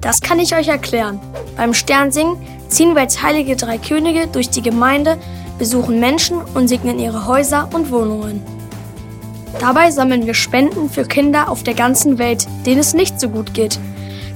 Das 0.02 0.22
kann 0.22 0.40
ich 0.40 0.56
euch 0.56 0.68
erklären. 0.68 1.20
Beim 1.58 1.74
Sternsingen 1.74 2.38
ziehen 2.70 2.96
wir 2.96 3.02
als 3.02 3.22
heilige 3.22 3.56
drei 3.56 3.78
Könige 3.78 4.28
durch 4.28 4.50
die 4.50 4.62
Gemeinde, 4.62 5.18
besuchen 5.58 6.00
Menschen 6.00 6.38
und 6.54 6.68
segnen 6.68 7.00
ihre 7.00 7.28
Häuser 7.28 7.70
und 7.74 7.92
Wohnungen. 7.92 8.42
Dabei 9.60 9.92
sammeln 9.92 10.26
wir 10.26 10.34
Spenden 10.34 10.90
für 10.90 11.04
Kinder 11.04 11.50
auf 11.50 11.64
der 11.64 11.74
ganzen 11.74 12.18
Welt, 12.18 12.48
denen 12.66 12.80
es 12.80 12.94
nicht 12.94 13.20
so 13.20 13.30
gut 13.30 13.54
geht. 13.54 13.80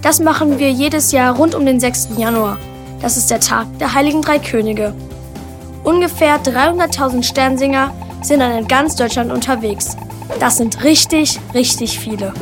Das 0.01 0.19
machen 0.19 0.59
wir 0.59 0.69
jedes 0.69 1.11
Jahr 1.11 1.35
rund 1.35 1.55
um 1.55 1.65
den 1.65 1.79
6. 1.79 2.09
Januar. 2.17 2.57
Das 3.01 3.15
ist 3.15 3.31
der 3.31 3.39
Tag 3.39 3.67
der 3.79 3.93
heiligen 3.93 4.21
drei 4.21 4.39
Könige. 4.39 4.93
Ungefähr 5.83 6.41
300.000 6.41 7.23
Sternsinger 7.23 7.93
sind 8.21 8.39
dann 8.39 8.57
in 8.57 8.67
ganz 8.67 8.95
Deutschland 8.95 9.31
unterwegs. 9.31 9.95
Das 10.39 10.57
sind 10.57 10.83
richtig, 10.83 11.39
richtig 11.53 11.99
viele. 11.99 12.33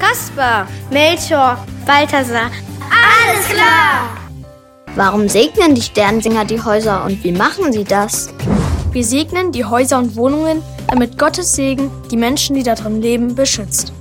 Kaspar, 0.00 0.66
Melchior, 0.90 1.58
Balthasar, 1.86 2.50
alles 2.90 3.46
klar! 3.48 4.16
Warum 4.96 5.28
segnen 5.28 5.74
die 5.74 5.82
Sternsinger 5.82 6.46
die 6.46 6.60
Häuser 6.60 7.04
und 7.04 7.22
wie 7.22 7.32
machen 7.32 7.72
sie 7.72 7.84
das? 7.84 8.30
Wir 8.92 9.04
segnen 9.04 9.52
die 9.52 9.64
Häuser 9.64 9.98
und 9.98 10.16
Wohnungen, 10.16 10.62
damit 10.88 11.18
Gottes 11.18 11.52
Segen 11.52 11.90
die 12.10 12.16
Menschen, 12.16 12.56
die 12.56 12.62
darin 12.62 13.00
leben, 13.00 13.34
beschützt. 13.34 13.92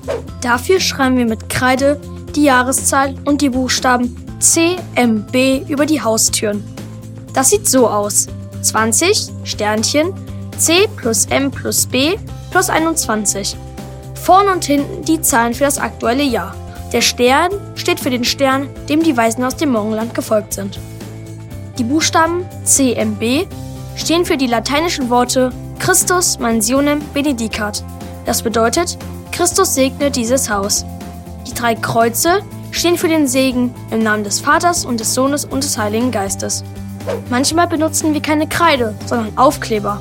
Dafür 0.41 0.79
schreiben 0.79 1.18
wir 1.18 1.25
mit 1.25 1.50
Kreide 1.50 2.00
die 2.34 2.46
Jahreszahl 2.46 3.15
und 3.25 3.41
die 3.41 3.50
Buchstaben 3.50 4.15
C, 4.39 4.77
M, 4.96 5.25
B 5.32 5.63
über 5.68 5.86
die 5.86 6.01
Haustüren. 6.01 6.63
Das 7.34 7.50
sieht 7.50 7.68
so 7.68 7.88
aus. 7.88 8.27
20, 8.62 9.29
Sternchen, 9.44 10.13
C 10.58 10.88
plus 10.96 11.25
M 11.25 11.51
plus 11.51 11.86
B 11.86 12.15
plus 12.51 12.70
21. 12.70 13.56
Vorne 14.29 14.51
und 14.51 14.63
hinten 14.63 15.03
die 15.05 15.24
Zahlen 15.24 15.55
für 15.55 15.63
das 15.63 15.79
aktuelle 15.79 16.21
Jahr. 16.21 16.53
Der 16.93 17.01
Stern 17.01 17.50
steht 17.74 18.00
für 18.00 18.12
den 18.12 18.24
Stern, 18.24 18.69
dem 18.88 19.01
die 19.01 19.17
Weisen 19.17 19.43
aus 19.43 19.55
dem 19.55 19.71
Morgenland 19.71 20.13
gefolgt 20.13 20.53
sind. 20.53 20.79
Die 21.79 21.83
Buchstaben 21.83 22.45
CMB 22.63 23.48
stehen 23.95 24.25
für 24.25 24.38
die 24.38 24.45
lateinischen 24.45 25.09
Worte 25.09 25.51
Christus 25.79 26.38
mansionem 26.38 27.01
benedicat. 27.15 27.83
Das 28.27 28.43
bedeutet, 28.43 29.00
Christus 29.31 29.74
segne 29.74 30.12
dieses 30.12 30.48
Haus. 30.48 30.86
Die 31.48 31.55
drei 31.55 31.74
Kreuze 31.74 32.43
stehen 32.69 33.00
für 33.00 33.07
den 33.07 33.27
Segen 33.27 33.74
im 33.89 34.03
Namen 34.03 34.24
des 34.24 34.41
Vaters 34.41 34.86
und 34.86 35.00
des 35.00 35.15
Sohnes 35.15 35.43
und 35.43 35.63
des 35.63 35.75
Heiligen 35.75 36.12
Geistes. 36.12 36.63
Manchmal 37.31 37.65
benutzen 37.65 38.13
wir 38.13 38.21
keine 38.21 38.48
Kreide, 38.48 38.93
sondern 39.07 39.36
Aufkleber. 39.39 39.98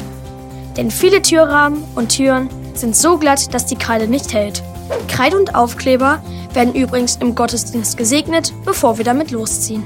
Denn 0.76 0.90
viele 0.90 1.22
Türrahmen 1.22 1.82
und 1.94 2.10
Türen 2.10 2.50
sind 2.80 2.96
so 2.96 3.18
glatt, 3.18 3.52
dass 3.52 3.66
die 3.66 3.76
Kreide 3.76 4.08
nicht 4.08 4.32
hält. 4.32 4.62
Kreide 5.08 5.36
und 5.36 5.54
Aufkleber 5.54 6.22
werden 6.54 6.74
übrigens 6.74 7.16
im 7.16 7.34
Gottesdienst 7.34 7.96
gesegnet, 7.96 8.52
bevor 8.64 8.98
wir 8.98 9.04
damit 9.04 9.30
losziehen. 9.30 9.84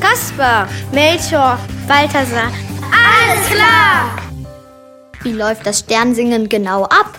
Kaspar, 0.00 0.68
Melchior, 0.92 1.58
Balthasar, 1.86 2.50
alles 2.90 3.46
klar! 3.50 4.16
Wie 5.22 5.32
läuft 5.32 5.66
das 5.66 5.80
Sternsingen 5.80 6.48
genau 6.48 6.84
ab? 6.84 7.18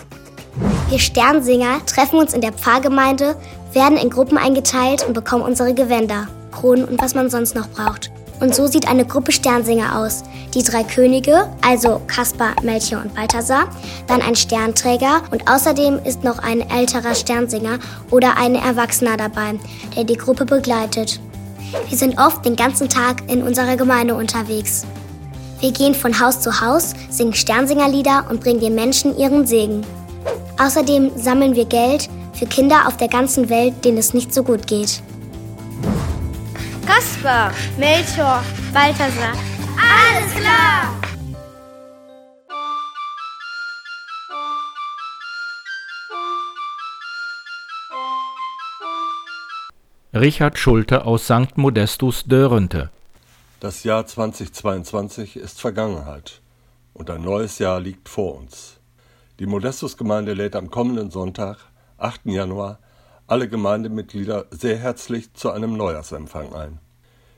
Wir 0.90 0.98
Sternsinger 0.98 1.84
treffen 1.86 2.18
uns 2.18 2.34
in 2.34 2.40
der 2.40 2.52
Pfarrgemeinde, 2.52 3.36
werden 3.72 3.96
in 3.96 4.10
Gruppen 4.10 4.38
eingeteilt 4.38 5.04
und 5.06 5.14
bekommen 5.14 5.42
unsere 5.42 5.74
Gewänder, 5.74 6.28
Kronen 6.52 6.84
und 6.84 7.00
was 7.00 7.14
man 7.14 7.30
sonst 7.30 7.54
noch 7.54 7.68
braucht. 7.68 8.10
Und 8.40 8.54
so 8.54 8.66
sieht 8.66 8.88
eine 8.88 9.04
Gruppe 9.04 9.32
Sternsinger 9.32 9.98
aus. 9.98 10.22
Die 10.54 10.62
drei 10.62 10.82
Könige, 10.82 11.48
also 11.62 12.00
Kaspar, 12.06 12.54
Melchior 12.62 13.02
und 13.02 13.14
Balthasar, 13.14 13.68
dann 14.06 14.22
ein 14.22 14.34
Sternträger 14.34 15.22
und 15.30 15.48
außerdem 15.48 16.00
ist 16.04 16.24
noch 16.24 16.38
ein 16.38 16.68
älterer 16.70 17.14
Sternsinger 17.14 17.78
oder 18.10 18.36
ein 18.36 18.54
Erwachsener 18.54 19.16
dabei, 19.16 19.58
der 19.96 20.04
die 20.04 20.16
Gruppe 20.16 20.44
begleitet. 20.44 21.20
Wir 21.88 21.98
sind 21.98 22.18
oft 22.18 22.44
den 22.44 22.56
ganzen 22.56 22.88
Tag 22.88 23.22
in 23.30 23.42
unserer 23.42 23.76
Gemeinde 23.76 24.14
unterwegs. 24.14 24.84
Wir 25.60 25.72
gehen 25.72 25.94
von 25.94 26.20
Haus 26.20 26.40
zu 26.40 26.60
Haus, 26.60 26.94
singen 27.10 27.34
Sternsingerlieder 27.34 28.26
und 28.28 28.40
bringen 28.40 28.60
den 28.60 28.74
Menschen 28.74 29.16
ihren 29.16 29.46
Segen. 29.46 29.84
Außerdem 30.58 31.12
sammeln 31.16 31.54
wir 31.54 31.64
Geld 31.64 32.08
für 32.32 32.46
Kinder 32.46 32.86
auf 32.86 32.96
der 32.96 33.08
ganzen 33.08 33.48
Welt, 33.48 33.84
denen 33.84 33.98
es 33.98 34.14
nicht 34.14 34.34
so 34.34 34.42
gut 34.42 34.66
geht. 34.66 35.02
Kaspar, 36.86 37.50
Melchior, 37.78 38.42
Balthasar. 38.72 39.32
Alles 39.78 40.34
klar! 40.34 40.94
Richard 50.12 50.58
Schulte 50.58 51.06
aus 51.06 51.24
St. 51.24 51.56
Modestus 51.56 52.24
Dörrente. 52.24 52.90
Das 53.60 53.82
Jahr 53.82 54.06
2022 54.06 55.36
ist 55.36 55.60
Vergangenheit 55.60 56.42
und 56.92 57.08
ein 57.08 57.22
neues 57.22 57.58
Jahr 57.58 57.80
liegt 57.80 58.08
vor 58.08 58.36
uns. 58.36 58.78
Die 59.40 59.46
Modestus-Gemeinde 59.46 60.34
lädt 60.34 60.54
am 60.54 60.70
kommenden 60.70 61.10
Sonntag, 61.10 61.58
8. 61.96 62.26
Januar, 62.26 62.78
alle 63.26 63.48
Gemeindemitglieder 63.48 64.46
sehr 64.50 64.76
herzlich 64.76 65.32
zu 65.32 65.50
einem 65.50 65.76
Neujahrsempfang 65.76 66.52
ein. 66.52 66.78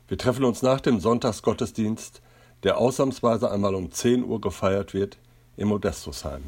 Wir 0.08 0.18
treffen 0.18 0.44
uns 0.44 0.62
nach 0.62 0.80
dem 0.80 1.00
Sonntagsgottesdienst, 1.00 2.22
der 2.64 2.78
ausnahmsweise 2.78 3.50
einmal 3.50 3.74
um 3.74 3.92
10 3.92 4.24
Uhr 4.24 4.40
gefeiert 4.40 4.94
wird, 4.94 5.18
im 5.56 5.68
Modestusheim. 5.68 6.42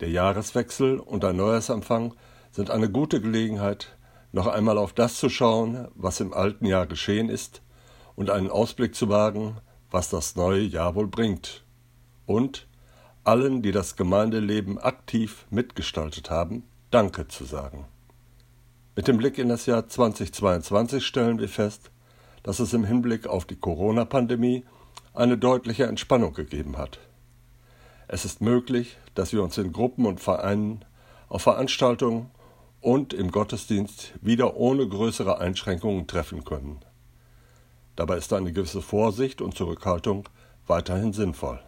Der 0.00 0.10
Jahreswechsel 0.10 0.98
und 0.98 1.24
ein 1.24 1.36
Neujahrsempfang 1.36 2.14
sind 2.50 2.70
eine 2.70 2.90
gute 2.90 3.20
Gelegenheit, 3.20 3.96
noch 4.32 4.46
einmal 4.46 4.78
auf 4.78 4.92
das 4.92 5.16
zu 5.16 5.28
schauen, 5.28 5.88
was 5.94 6.20
im 6.20 6.34
alten 6.34 6.66
Jahr 6.66 6.86
geschehen 6.86 7.28
ist, 7.28 7.62
und 8.16 8.28
einen 8.28 8.50
Ausblick 8.50 8.94
zu 8.94 9.08
wagen, 9.08 9.56
was 9.90 10.10
das 10.10 10.36
neue 10.36 10.62
Jahr 10.62 10.94
wohl 10.94 11.06
bringt. 11.06 11.64
Und 12.26 12.66
allen, 13.24 13.62
die 13.62 13.72
das 13.72 13.96
Gemeindeleben 13.96 14.78
aktiv 14.78 15.46
mitgestaltet 15.50 16.30
haben, 16.30 16.64
Danke 16.90 17.26
zu 17.26 17.44
sagen. 17.44 17.86
Mit 18.94 19.08
dem 19.08 19.16
Blick 19.16 19.38
in 19.38 19.48
das 19.48 19.64
Jahr 19.64 19.88
2022 19.88 21.06
stellen 21.06 21.38
wir 21.38 21.48
fest, 21.48 21.90
dass 22.42 22.60
es 22.60 22.74
im 22.74 22.84
Hinblick 22.84 23.26
auf 23.26 23.46
die 23.46 23.56
Corona-Pandemie 23.56 24.64
eine 25.14 25.38
deutliche 25.38 25.86
Entspannung 25.86 26.34
gegeben 26.34 26.76
hat. 26.76 26.98
Es 28.06 28.26
ist 28.26 28.42
möglich, 28.42 28.98
dass 29.14 29.32
wir 29.32 29.42
uns 29.42 29.56
in 29.56 29.72
Gruppen 29.72 30.04
und 30.04 30.20
Vereinen, 30.20 30.84
auf 31.30 31.40
Veranstaltungen 31.40 32.30
und 32.82 33.14
im 33.14 33.30
Gottesdienst 33.30 34.12
wieder 34.20 34.58
ohne 34.58 34.86
größere 34.86 35.38
Einschränkungen 35.38 36.06
treffen 36.06 36.44
können. 36.44 36.80
Dabei 37.96 38.18
ist 38.18 38.34
eine 38.34 38.52
gewisse 38.52 38.82
Vorsicht 38.82 39.40
und 39.40 39.56
Zurückhaltung 39.56 40.28
weiterhin 40.66 41.14
sinnvoll. 41.14 41.60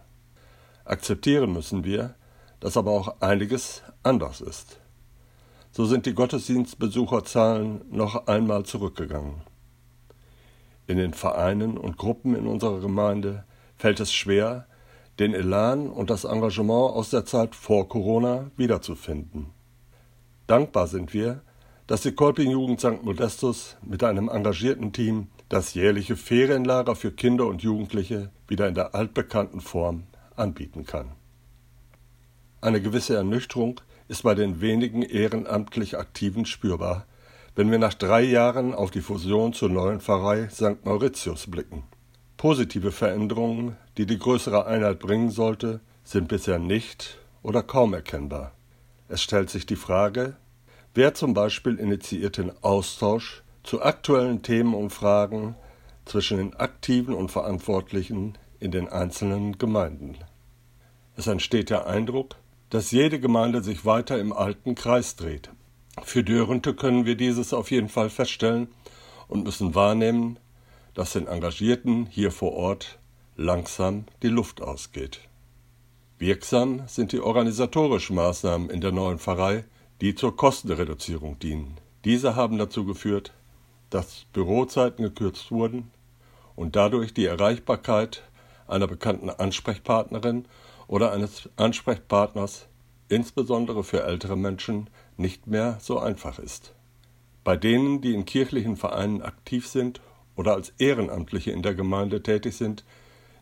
Akzeptieren 0.85 1.55
müssen 1.55 1.85
wir, 1.85 2.17
dass 2.61 2.77
aber 2.77 2.91
auch 2.91 3.23
einiges 3.23 3.83
anders 4.03 4.43
ist 4.43 4.79
so 5.75 5.87
sind 5.87 6.07
die 6.07 6.15
Gottesdienstbesucherzahlen 6.15 7.81
noch 7.91 8.29
einmal 8.29 8.63
zurückgegangen. 8.63 9.43
In 10.87 10.99
den 10.99 11.15
Vereinen 11.15 11.77
und 11.77 11.97
Gruppen 11.97 12.37
in 12.37 12.47
unserer 12.47 12.79
Gemeinde 12.79 13.43
fällt 13.77 13.99
es 13.99 14.13
schwer, 14.13 14.69
den 15.19 15.35
Elan 15.35 15.89
und 15.89 16.11
das 16.11 16.23
Engagement 16.23 16.95
aus 16.95 17.11
der 17.11 17.25
Zeit 17.25 17.57
vor 17.57 17.89
Corona 17.89 18.53
wiederzufinden. 18.57 19.47
Dankbar 20.47 20.87
sind 20.87 21.13
wir, 21.13 21.43
dass 21.89 22.03
die 22.03 22.13
Kolping-Jugend 22.13 22.79
St. 22.79 23.03
Modestus 23.03 23.77
mit 23.83 24.05
einem 24.05 24.29
engagierten 24.29 24.93
Team 24.93 25.27
das 25.49 25.75
jährliche 25.75 26.15
Ferienlager 26.15 26.95
für 26.95 27.11
Kinder 27.11 27.47
und 27.47 27.65
Jugendliche 27.65 28.31
wieder 28.47 28.69
in 28.69 28.75
der 28.75 28.95
altbekannten 28.95 29.61
Form 29.61 30.05
anbieten 30.37 30.87
kann. 30.87 31.17
Eine 32.65 32.81
gewisse 32.81 33.15
Ernüchterung 33.15 33.83
ist 34.09 34.23
bei 34.23 34.35
den 34.35 34.63
wenigen 34.63 35.03
ehrenamtlich 35.03 35.99
Aktiven 35.99 36.47
spürbar, 36.47 37.05
wenn 37.55 37.71
wir 37.71 37.79
nach 37.79 37.93
drei 37.93 38.23
Jahren 38.23 38.73
auf 38.73 38.91
die 38.91 39.03
Fusion 39.03 39.53
zur 39.53 39.69
neuen 39.69 40.01
Pfarrei 40.01 40.49
St. 40.49 40.83
Mauritius 40.83 41.47
blicken. 41.47 41.83
Positive 42.39 42.91
Veränderungen, 42.91 43.77
die 43.99 44.07
die 44.07 44.19
größere 44.19 44.65
Einheit 44.65 44.99
bringen 44.99 45.31
sollte, 45.31 45.81
sind 46.05 46.29
bisher 46.29 46.59
nicht 46.59 47.19
oder 47.43 47.63
kaum 47.63 47.93
erkennbar. 47.93 48.53
Es 49.09 49.21
stellt 49.21 49.51
sich 49.51 49.67
die 49.67 49.77
Frage, 49.77 50.39
wer 50.95 51.13
zum 51.13 51.35
Beispiel 51.35 51.79
initiiert 51.79 52.39
den 52.39 52.51
Austausch 52.63 53.43
zu 53.63 53.83
aktuellen 53.83 54.41
Themen 54.41 54.73
und 54.73 54.89
Fragen 54.89 55.55
zwischen 56.07 56.39
den 56.39 56.55
Aktiven 56.55 57.13
und 57.13 57.31
Verantwortlichen 57.31 58.39
in 58.59 58.71
den 58.71 58.89
einzelnen 58.89 59.59
Gemeinden. 59.59 60.17
Es 61.15 61.27
entsteht 61.27 61.69
der 61.69 61.87
Eindruck, 61.87 62.37
dass 62.75 62.91
jede 62.91 63.21
Gemeinde 63.21 63.63
sich 63.63 63.85
weiter 63.85 64.19
im 64.19 64.33
alten 64.33 64.75
Kreis 64.75 65.15
dreht. 65.15 65.49
Für 66.03 66.25
Dörrente 66.25 66.75
können 66.75 67.07
wir 67.07 67.15
dieses 67.15 67.55
auf 67.55 67.71
jeden 67.71 67.89
Fall 67.89 68.11
feststellen 68.11 68.67
und 69.29 69.45
müssen 69.45 69.77
wahrnehmen, 69.77 70.41
dass 70.93 71.13
den 71.13 71.29
Engagierten 71.29 72.07
hier 72.07 72.33
vor 72.33 72.53
Ort 72.55 72.99
langsam 73.37 74.07
die 74.25 74.29
Luft 74.29 74.61
ausgeht. 74.61 75.21
Wirksam 76.19 76.83
sind 76.89 77.13
die 77.13 77.21
organisatorischen 77.21 78.17
Maßnahmen 78.17 78.71
in 78.71 78.81
der 78.81 78.91
neuen 78.91 79.21
Pfarrei, 79.21 79.63
die 80.01 80.17
zur 80.17 80.35
Kostenreduzierung 80.35 81.39
dienen. 81.39 81.77
Diese 82.05 82.35
haben 82.35 82.59
dazu 82.59 82.85
geführt, 82.85 83.33
dass 83.91 84.27
Bürozeiten 84.33 85.05
gekürzt 85.05 85.53
wurden 85.53 85.93
und 86.57 86.75
dadurch 86.75 87.15
die 87.15 87.27
Erreichbarkeit 87.27 88.25
einer 88.67 88.89
bekannten 88.89 89.31
Ansprechpartnerin 89.31 90.47
oder 90.87 91.13
eines 91.13 91.49
Ansprechpartners, 91.57 92.67
insbesondere 93.09 93.85
für 93.85 94.05
ältere 94.05 94.37
Menschen, 94.37 94.89
nicht 95.17 95.47
mehr 95.47 95.79
so 95.81 95.99
einfach 95.99 96.39
ist. 96.39 96.75
Bei 97.45 97.57
denen, 97.57 98.01
die 98.01 98.15
in 98.15 98.25
kirchlichen 98.25 98.77
Vereinen 98.77 99.23
aktiv 99.23 99.69
sind 99.69 100.01
oder 100.37 100.55
als 100.55 100.73
Ehrenamtliche 100.79 101.51
in 101.51 101.63
der 101.63 101.75
Gemeinde 101.75 102.23
tätig 102.23 102.57
sind, 102.57 102.85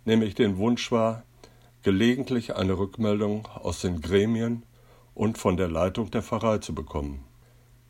nehme 0.05 0.25
ich 0.25 0.35
den 0.35 0.59
Wunsch 0.59 0.91
wahr, 0.91 1.23
gelegentlich 1.83 2.57
eine 2.57 2.79
Rückmeldung 2.79 3.47
aus 3.47 3.81
den 3.81 4.01
Gremien 4.01 4.65
und 5.15 5.39
von 5.39 5.57
der 5.57 5.69
Leitung 5.69 6.11
der 6.11 6.23
Pfarrei 6.23 6.59
zu 6.59 6.75
bekommen. 6.75 7.25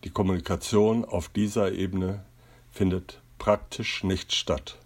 Die 0.05 0.11
Kommunikation 0.11 1.05
auf 1.05 1.29
dieser 1.29 1.73
Ebene 1.73 2.25
findet 2.71 3.21
praktisch 3.39 4.05
nicht 4.05 4.35
statt. 4.35 4.79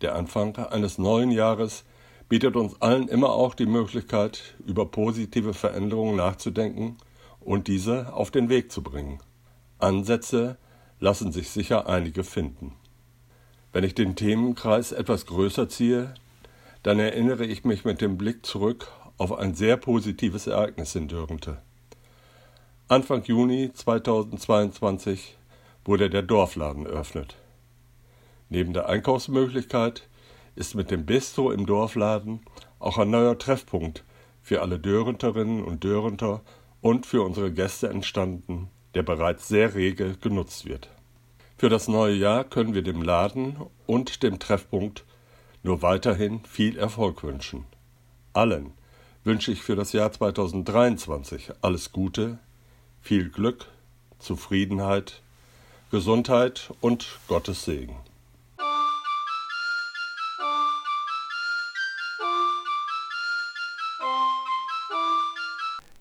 Der 0.00 0.14
Anfang 0.14 0.56
eines 0.56 0.98
neuen 0.98 1.30
Jahres 1.30 1.84
bietet 2.28 2.56
uns 2.56 2.80
allen 2.80 3.08
immer 3.08 3.30
auch 3.30 3.54
die 3.54 3.66
Möglichkeit, 3.66 4.54
über 4.66 4.86
positive 4.86 5.54
Veränderungen 5.54 6.16
nachzudenken 6.16 6.96
und 7.40 7.68
diese 7.68 8.12
auf 8.12 8.30
den 8.30 8.48
Weg 8.48 8.72
zu 8.72 8.82
bringen. 8.82 9.20
Ansätze 9.78 10.56
lassen 11.00 11.32
sich 11.32 11.50
sicher 11.50 11.88
einige 11.88 12.24
finden. 12.24 12.72
Wenn 13.72 13.84
ich 13.84 13.94
den 13.94 14.16
Themenkreis 14.16 14.92
etwas 14.92 15.26
größer 15.26 15.68
ziehe, 15.68 16.14
dann 16.82 16.98
erinnere 16.98 17.44
ich 17.44 17.64
mich 17.64 17.84
mit 17.84 18.00
dem 18.00 18.16
Blick 18.16 18.46
zurück 18.46 18.90
auf 19.18 19.32
ein 19.32 19.54
sehr 19.54 19.76
positives 19.76 20.46
Ereignis 20.46 20.94
in 20.94 21.08
Dürrente. 21.08 21.58
Anfang 22.88 23.24
Juni 23.24 23.72
2022 23.72 25.36
wurde 25.84 26.10
der 26.10 26.22
Dorfladen 26.22 26.86
eröffnet. 26.86 27.36
Neben 28.48 28.72
der 28.72 28.88
Einkaufsmöglichkeit 28.88 30.08
ist 30.56 30.74
mit 30.74 30.90
dem 30.90 31.06
Bistro 31.06 31.50
im 31.50 31.66
Dorfladen 31.66 32.40
auch 32.78 32.98
ein 32.98 33.10
neuer 33.10 33.38
Treffpunkt 33.38 34.04
für 34.42 34.62
alle 34.62 34.78
Dörenterinnen 34.78 35.64
und 35.64 35.84
Dörenter 35.84 36.42
und 36.80 37.06
für 37.06 37.22
unsere 37.22 37.52
Gäste 37.52 37.88
entstanden, 37.88 38.68
der 38.94 39.02
bereits 39.02 39.48
sehr 39.48 39.74
rege 39.74 40.16
genutzt 40.20 40.66
wird. 40.66 40.90
Für 41.56 41.68
das 41.68 41.88
neue 41.88 42.14
Jahr 42.14 42.44
können 42.44 42.74
wir 42.74 42.82
dem 42.82 43.02
Laden 43.02 43.56
und 43.86 44.22
dem 44.22 44.38
Treffpunkt 44.38 45.04
nur 45.62 45.82
weiterhin 45.82 46.44
viel 46.44 46.76
Erfolg 46.76 47.22
wünschen. 47.22 47.64
Allen 48.32 48.72
wünsche 49.22 49.52
ich 49.52 49.62
für 49.62 49.76
das 49.76 49.92
Jahr 49.92 50.12
2023 50.12 51.52
alles 51.62 51.92
Gute, 51.92 52.38
viel 53.00 53.30
Glück, 53.30 53.66
Zufriedenheit 54.18 55.22
Gesundheit 55.94 56.72
und 56.80 57.20
Gottes 57.28 57.64
Segen. 57.64 57.94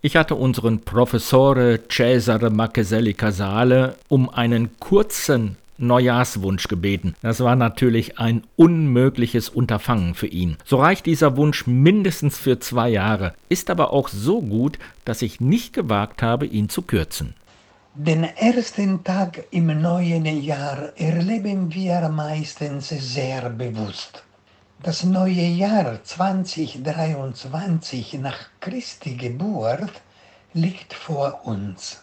Ich 0.05 0.17
hatte 0.17 0.36
unseren 0.36 0.81
Professore 0.81 1.79
Cesare 1.89 2.50
Maccheselli 2.50 3.13
Casale 3.13 3.95
um 4.10 4.29
einen 4.29 4.77
kurzen 4.77 5.55
Neujahrswunsch 5.77 6.67
gebeten. 6.67 7.15
Das 7.22 7.39
war 7.39 7.55
natürlich 7.55 8.19
ein 8.19 8.43
unmögliches 8.57 9.48
Unterfangen 9.48 10.13
für 10.13 10.27
ihn. 10.27 10.57
So 10.65 10.75
reicht 10.75 11.05
dieser 11.05 11.38
Wunsch 11.38 11.67
mindestens 11.67 12.38
für 12.38 12.60
zwei 12.60 12.89
Jahre, 12.89 13.33
ist 13.48 13.69
aber 13.69 13.93
auch 13.93 14.10
so 14.10 14.41
gut, 14.41 14.77
dass 15.05 15.22
ich 15.22 15.39
nicht 15.39 15.72
gewagt 15.72 16.22
habe, 16.22 16.48
ihn 16.48 16.67
zu 16.67 16.81
kürzen. 16.81 17.36
Den 17.95 18.25
ersten 18.25 19.05
Tag 19.05 19.45
im 19.51 19.67
neuen 19.82 20.25
Jahr 20.25 20.91
erleben 20.97 21.73
wir 21.73 22.10
meistens 22.10 22.89
sehr 22.89 23.49
bewusst. 23.49 24.21
Das 24.86 25.06
neue 25.06 25.46
Jahr 25.46 26.04
2023 26.04 28.15
nach 28.15 28.50
Christi 28.60 29.15
Geburt 29.15 30.02
liegt 30.54 30.93
vor 30.93 31.46
uns. 31.46 32.02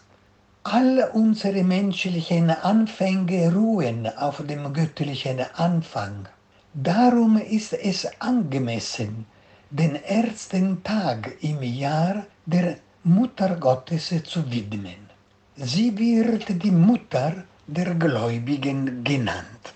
All 0.63 1.07
unsere 1.13 1.63
menschlichen 1.63 2.49
Anfänge 2.49 3.53
ruhen 3.53 4.07
auf 4.17 4.41
dem 4.47 4.73
göttlichen 4.73 5.41
Anfang. 5.53 6.27
Darum 6.73 7.37
ist 7.37 7.73
es 7.73 8.07
angemessen, 8.19 9.27
den 9.69 9.97
ersten 9.97 10.81
Tag 10.81 11.33
im 11.41 11.61
Jahr 11.61 12.25
der 12.47 12.77
Mutter 13.03 13.57
Gottes 13.57 14.11
zu 14.23 14.51
widmen. 14.51 15.07
Sie 15.55 15.95
wird 15.95 16.63
die 16.63 16.71
Mutter 16.71 17.43
der 17.67 17.93
Gläubigen 17.93 19.03
genannt. 19.03 19.75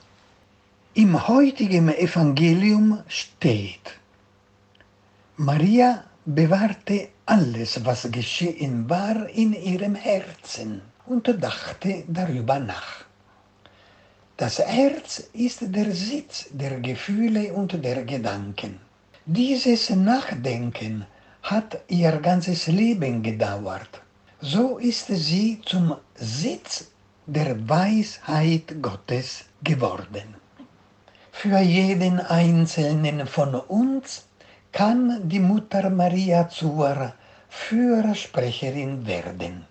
Im 0.95 1.27
heutigen 1.27 1.89
Evangelium 1.89 3.03
steht, 3.07 3.99
Maria 5.37 6.05
bewahrte 6.25 7.09
alles, 7.25 7.83
was 7.85 8.09
geschehen 8.11 8.89
war, 8.89 9.29
in 9.29 9.53
ihrem 9.53 9.95
Herzen 9.95 10.81
und 11.05 11.27
dachte 11.43 12.03
darüber 12.07 12.59
nach. 12.59 13.05
Das 14.37 14.59
Herz 14.59 15.29
ist 15.33 15.59
der 15.75 15.91
Sitz 15.93 16.47
der 16.51 16.79
Gefühle 16.79 17.53
und 17.53 17.71
der 17.83 18.03
Gedanken. 18.03 18.79
Dieses 19.25 19.89
Nachdenken 19.89 21.05
hat 21.43 21.77
ihr 21.87 22.13
ganzes 22.17 22.67
Leben 22.67 23.21
gedauert 23.21 24.01
so 24.41 24.77
ist 24.77 25.07
sie 25.07 25.59
zum 25.65 25.95
Sitz 26.13 26.91
der 27.25 27.67
Weisheit 27.67 28.79
Gottes 28.81 29.45
geworden. 29.63 30.35
Für 31.37 31.59
jeden 31.59 32.21
Einzelnen 32.21 33.27
von 33.27 33.55
uns 33.55 34.25
kann 34.71 35.27
die 35.27 35.41
Mutter 35.41 35.89
Maria 35.89 36.47
zur 36.47 37.13
Fürsprecherin 37.49 39.05
werden. 39.05 39.65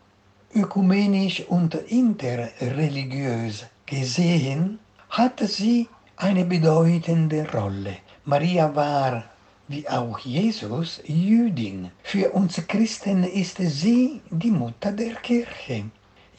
Ökumenisch 0.54 1.40
und 1.48 1.74
interreligiös 1.74 3.64
gesehen 3.86 4.78
hat 5.08 5.40
sie 5.40 5.88
eine 6.16 6.44
bedeutende 6.44 7.50
Rolle. 7.50 7.96
Maria 8.26 8.72
war 8.76 9.24
wie 9.66 9.88
auch 9.88 10.18
Jesus 10.18 11.00
Jüdin. 11.06 11.90
Für 12.02 12.30
uns 12.32 12.62
Christen 12.68 13.24
ist 13.24 13.56
sie 13.56 14.20
die 14.30 14.50
Mutter 14.50 14.92
der 14.92 15.14
Kirche. 15.14 15.84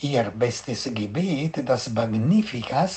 Ihr 0.02 0.32
bestes 0.38 0.84
Gebet, 0.94 1.68
das 1.68 1.90
Magnificat, 1.90 2.92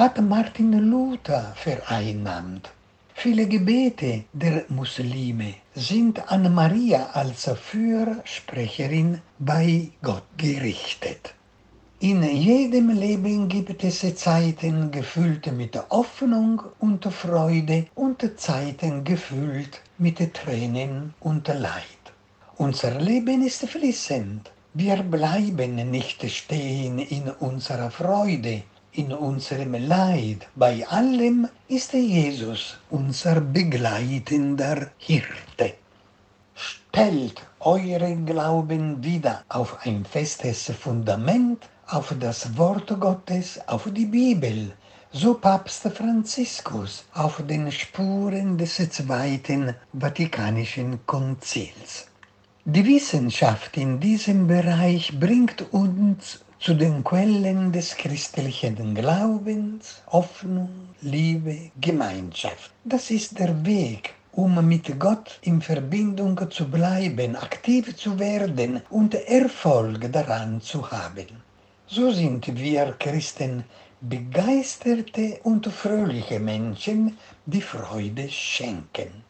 hat 0.00 0.18
Martin 0.18 0.72
Luther 0.90 1.52
vereinnahmt. 1.56 2.70
Viele 3.12 3.46
Gebete 3.46 4.24
der 4.32 4.64
Muslime 4.70 5.56
sind 5.74 6.32
an 6.32 6.54
Maria 6.54 7.10
als 7.12 7.50
Fürsprecherin 7.68 9.20
bei 9.38 9.90
Gott 10.00 10.24
gerichtet. 10.38 11.34
In 11.98 12.22
jedem 12.22 12.88
Leben 12.98 13.46
gibt 13.46 13.84
es 13.84 14.00
Zeiten 14.16 14.90
gefüllt 14.90 15.52
mit 15.52 15.76
Hoffnung 15.90 16.62
und 16.78 17.04
Freude 17.04 17.84
und 17.94 18.40
Zeiten 18.40 19.04
gefüllt 19.04 19.82
mit 19.98 20.16
Tränen 20.32 21.12
und 21.20 21.46
Leid. 21.48 22.04
Unser 22.56 22.98
Leben 22.98 23.44
ist 23.44 23.68
fließend. 23.68 24.50
Wir 24.72 25.02
bleiben 25.02 25.74
nicht 25.90 26.24
stehen 26.30 27.00
in 27.00 27.28
unserer 27.40 27.90
Freude, 27.90 28.62
in 28.92 29.12
unserem 29.12 29.74
Leid. 29.74 30.48
Bei 30.56 30.86
allem 30.88 31.48
ist 31.68 31.92
Jesus 31.92 32.78
unser 32.90 33.40
begleitender 33.40 34.90
Hirte. 34.98 35.74
Stellt 36.54 37.40
euren 37.60 38.26
Glauben 38.26 39.02
wieder 39.02 39.44
auf 39.48 39.78
ein 39.86 40.04
festes 40.04 40.72
Fundament 40.78 41.68
auf 41.86 42.14
das 42.18 42.56
Wort 42.56 42.88
Gottes, 43.00 43.60
auf 43.66 43.88
die 43.92 44.06
Bibel, 44.06 44.72
so 45.12 45.34
Papst 45.34 45.82
Franziskus 45.88 47.04
auf 47.14 47.42
den 47.46 47.72
Spuren 47.72 48.58
des 48.58 48.76
Zweiten 48.90 49.74
Vatikanischen 49.92 51.04
Konzils. 51.06 52.06
Die 52.64 52.84
Wissenschaft 52.86 53.76
in 53.76 53.98
diesem 53.98 54.46
Bereich 54.46 55.18
bringt 55.18 55.72
uns 55.72 56.40
zu 56.60 56.74
den 56.74 57.02
Quellen 57.02 57.72
des 57.72 57.96
christlichen 57.96 58.94
Glaubens, 58.94 60.02
Hoffnung, 60.08 60.90
Liebe, 61.00 61.70
Gemeinschaft. 61.80 62.70
Das 62.84 63.10
ist 63.10 63.38
der 63.38 63.64
Weg, 63.64 64.12
um 64.32 64.68
mit 64.68 65.00
Gott 65.00 65.38
in 65.40 65.62
Verbindung 65.62 66.38
zu 66.50 66.70
bleiben, 66.70 67.34
aktiv 67.34 67.96
zu 67.96 68.18
werden 68.18 68.82
und 68.90 69.14
Erfolg 69.14 70.12
daran 70.12 70.60
zu 70.60 70.90
haben. 70.90 71.28
So 71.86 72.10
sind 72.10 72.46
wir 72.54 72.94
Christen 72.98 73.64
begeisterte 74.02 75.40
und 75.44 75.66
fröhliche 75.66 76.40
Menschen, 76.40 77.16
die 77.46 77.62
Freude 77.62 78.28
schenken. 78.28 79.24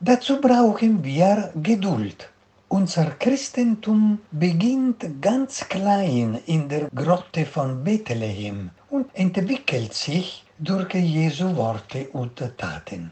Dazu 0.00 0.40
brauchen 0.40 1.04
wir 1.04 1.52
Geduld. 1.54 2.28
Unser 2.72 3.16
Christentum 3.18 4.20
beginnt 4.30 5.20
ganz 5.20 5.68
klein 5.68 6.38
in 6.46 6.68
der 6.68 6.88
Grotte 6.94 7.44
von 7.44 7.82
Bethlehem 7.82 8.70
und 8.90 9.10
entwickelt 9.12 9.92
sich 9.92 10.44
durch 10.56 10.94
Jesu 10.94 11.56
Worte 11.56 12.06
und 12.10 12.36
Taten. 12.56 13.10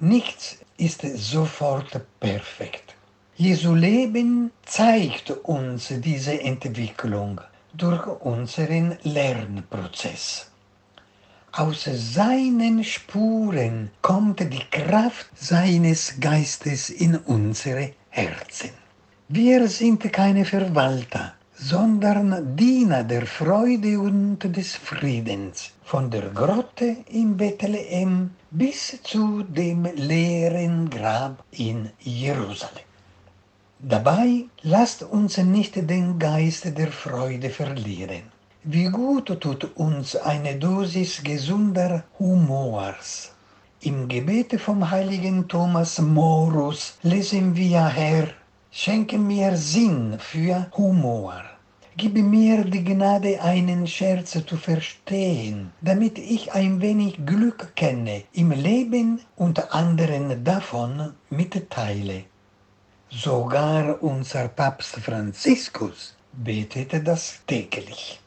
Nichts 0.00 0.56
ist 0.78 1.02
sofort 1.14 2.00
perfekt. 2.18 2.94
Jesu 3.36 3.74
Leben 3.74 4.50
zeigt 4.64 5.30
uns 5.44 5.88
diese 5.98 6.40
Entwicklung 6.40 7.38
durch 7.74 8.06
unseren 8.06 8.96
Lernprozess. 9.02 10.50
Aus 11.52 11.84
seinen 11.84 12.82
Spuren 12.82 13.90
kommt 14.00 14.40
die 14.40 14.64
Kraft 14.70 15.26
seines 15.34 16.18
Geistes 16.18 16.88
in 16.88 17.16
unsere 17.16 17.92
Herzen. 18.08 18.85
Wir 19.28 19.66
sind 19.66 20.12
keine 20.12 20.44
Verwalter, 20.44 21.32
sondern 21.56 22.54
Diener 22.56 23.02
der 23.02 23.26
Freude 23.26 23.98
und 23.98 24.38
des 24.38 24.76
Friedens, 24.76 25.72
von 25.82 26.08
der 26.12 26.28
Grotte 26.28 26.98
in 27.10 27.36
Bethlehem 27.36 28.30
bis 28.52 29.02
zu 29.02 29.42
dem 29.42 29.84
leeren 29.96 30.88
Grab 30.88 31.42
in 31.50 31.90
Jerusalem. 31.98 32.86
Dabei 33.80 34.44
lasst 34.62 35.02
uns 35.02 35.38
nicht 35.38 35.74
den 35.74 36.20
Geist 36.20 36.78
der 36.78 36.92
Freude 36.92 37.50
verlieren. 37.50 38.22
Wie 38.62 38.84
gut 38.84 39.26
tut 39.40 39.64
uns 39.76 40.14
eine 40.14 40.54
Dosis 40.54 41.20
gesunder 41.24 42.04
Humors. 42.20 43.32
Im 43.80 44.06
Gebet 44.06 44.60
vom 44.60 44.88
heiligen 44.88 45.48
Thomas 45.48 46.00
Morus 46.00 46.96
lesen 47.02 47.56
wir, 47.56 47.86
Herr, 47.86 48.28
schenke 48.78 49.16
mir 49.16 49.56
Sinn 49.56 50.18
für 50.18 50.66
Humor. 50.76 51.42
Gib 51.96 52.14
mir 52.16 52.62
die 52.62 52.84
Gnade, 52.84 53.40
einen 53.40 53.86
Scherz 53.86 54.32
zu 54.32 54.56
verstehen, 54.58 55.72
damit 55.80 56.18
ich 56.18 56.52
ein 56.52 56.82
wenig 56.82 57.24
Glück 57.24 57.74
kenne 57.74 58.24
im 58.34 58.50
Leben 58.50 59.20
und 59.34 59.72
anderen 59.72 60.44
davon 60.44 61.14
mitteile. 61.30 62.24
Sogar 63.08 64.02
unser 64.02 64.48
Papst 64.48 64.96
Franziskus 64.96 66.14
betete 66.34 67.00
das 67.00 67.40
täglich. 67.46 68.20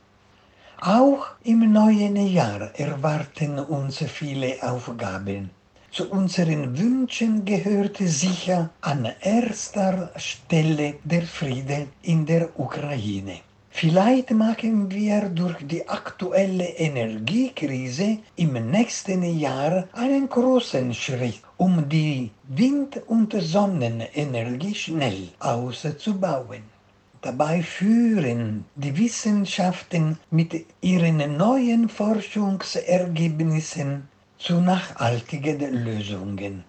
Auch 0.81 1.27
im 1.43 1.71
neuen 1.71 2.15
Jahr 2.15 2.71
erwarten 2.73 3.59
uns 3.59 3.97
viele 3.99 4.57
Aufgaben. 4.63 5.51
Zu 5.91 6.11
unseren 6.11 6.77
Wünschen 6.77 7.45
gehörte 7.45 8.07
sicher 8.07 8.69
an 8.79 9.07
erster 9.21 10.11
Stelle 10.17 10.97
der 11.03 11.23
Friede 11.23 11.87
in 12.03 12.27
der 12.27 12.59
Ukraine. 12.59 13.39
Vielleicht 13.71 14.29
machen 14.31 14.91
wir 14.91 15.29
durch 15.29 15.65
die 15.65 15.89
aktuelle 15.89 16.65
Energiekrise 16.65 18.19
im 18.35 18.53
nächsten 18.69 19.23
Jahr 19.39 19.87
einen 19.93 20.29
großen 20.29 20.93
Schritt, 20.93 21.41
um 21.57 21.89
die 21.89 22.29
Wind- 22.47 23.01
und 23.07 23.33
Sonnenenergie 23.33 24.75
schnell 24.75 25.29
auszubauen. 25.39 26.61
Dabei 27.21 27.63
führen 27.63 28.65
die 28.75 28.95
Wissenschaften 28.95 30.19
mit 30.29 30.67
ihren 30.81 31.35
neuen 31.35 31.89
Forschungsergebnissen 31.89 34.07
zu 34.39 34.59
nachhaltigen 34.61 35.59
Lösungen 35.83 36.63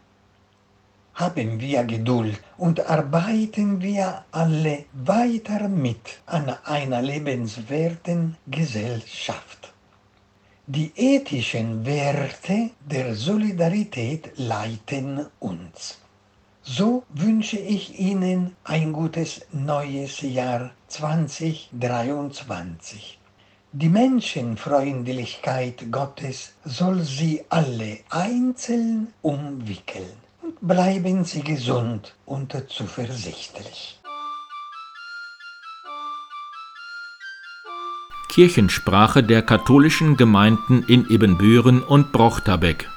haben 1.15 1.61
wir 1.61 1.85
Geduld 1.85 2.41
und 2.59 2.81
arbeiten 2.81 3.81
wir 3.81 4.25
alle 4.33 4.87
weiter 4.93 5.69
mit 5.69 6.19
an 6.27 6.53
einer 6.65 7.01
lebenswerten 7.01 8.37
Gesellschaft. 8.49 9.73
Die 10.67 10.91
ethischen 10.97 11.87
Werte 11.87 12.71
der 12.85 13.15
Solidarität 13.15 14.33
leiten 14.37 15.27
uns. 15.39 15.99
So 16.63 17.05
wünsche 17.11 17.59
ich 17.59 18.01
Ihnen 18.01 18.57
ein 18.65 18.93
gutes 18.93 19.43
neues 19.53 20.23
Jahr 20.23 20.73
2023. 20.89 23.20
Die 23.73 23.89
Menschenfreundlichkeit 23.89 25.93
Gottes 25.93 26.55
soll 26.65 27.03
sie 27.03 27.45
alle 27.49 28.01
einzeln 28.11 29.13
umwickeln 29.23 30.21
bleiben 30.61 31.25
Sie 31.25 31.43
gesund 31.43 32.15
und 32.27 32.57
zuversichtlich. 32.69 33.99
Kirchensprache 38.31 39.23
der 39.23 39.43
katholischen 39.43 40.17
Gemeinden 40.17 40.85
in 40.87 41.07
Ibbenbüren 41.09 41.83
und 41.83 42.13
Brochterbeck 42.13 42.89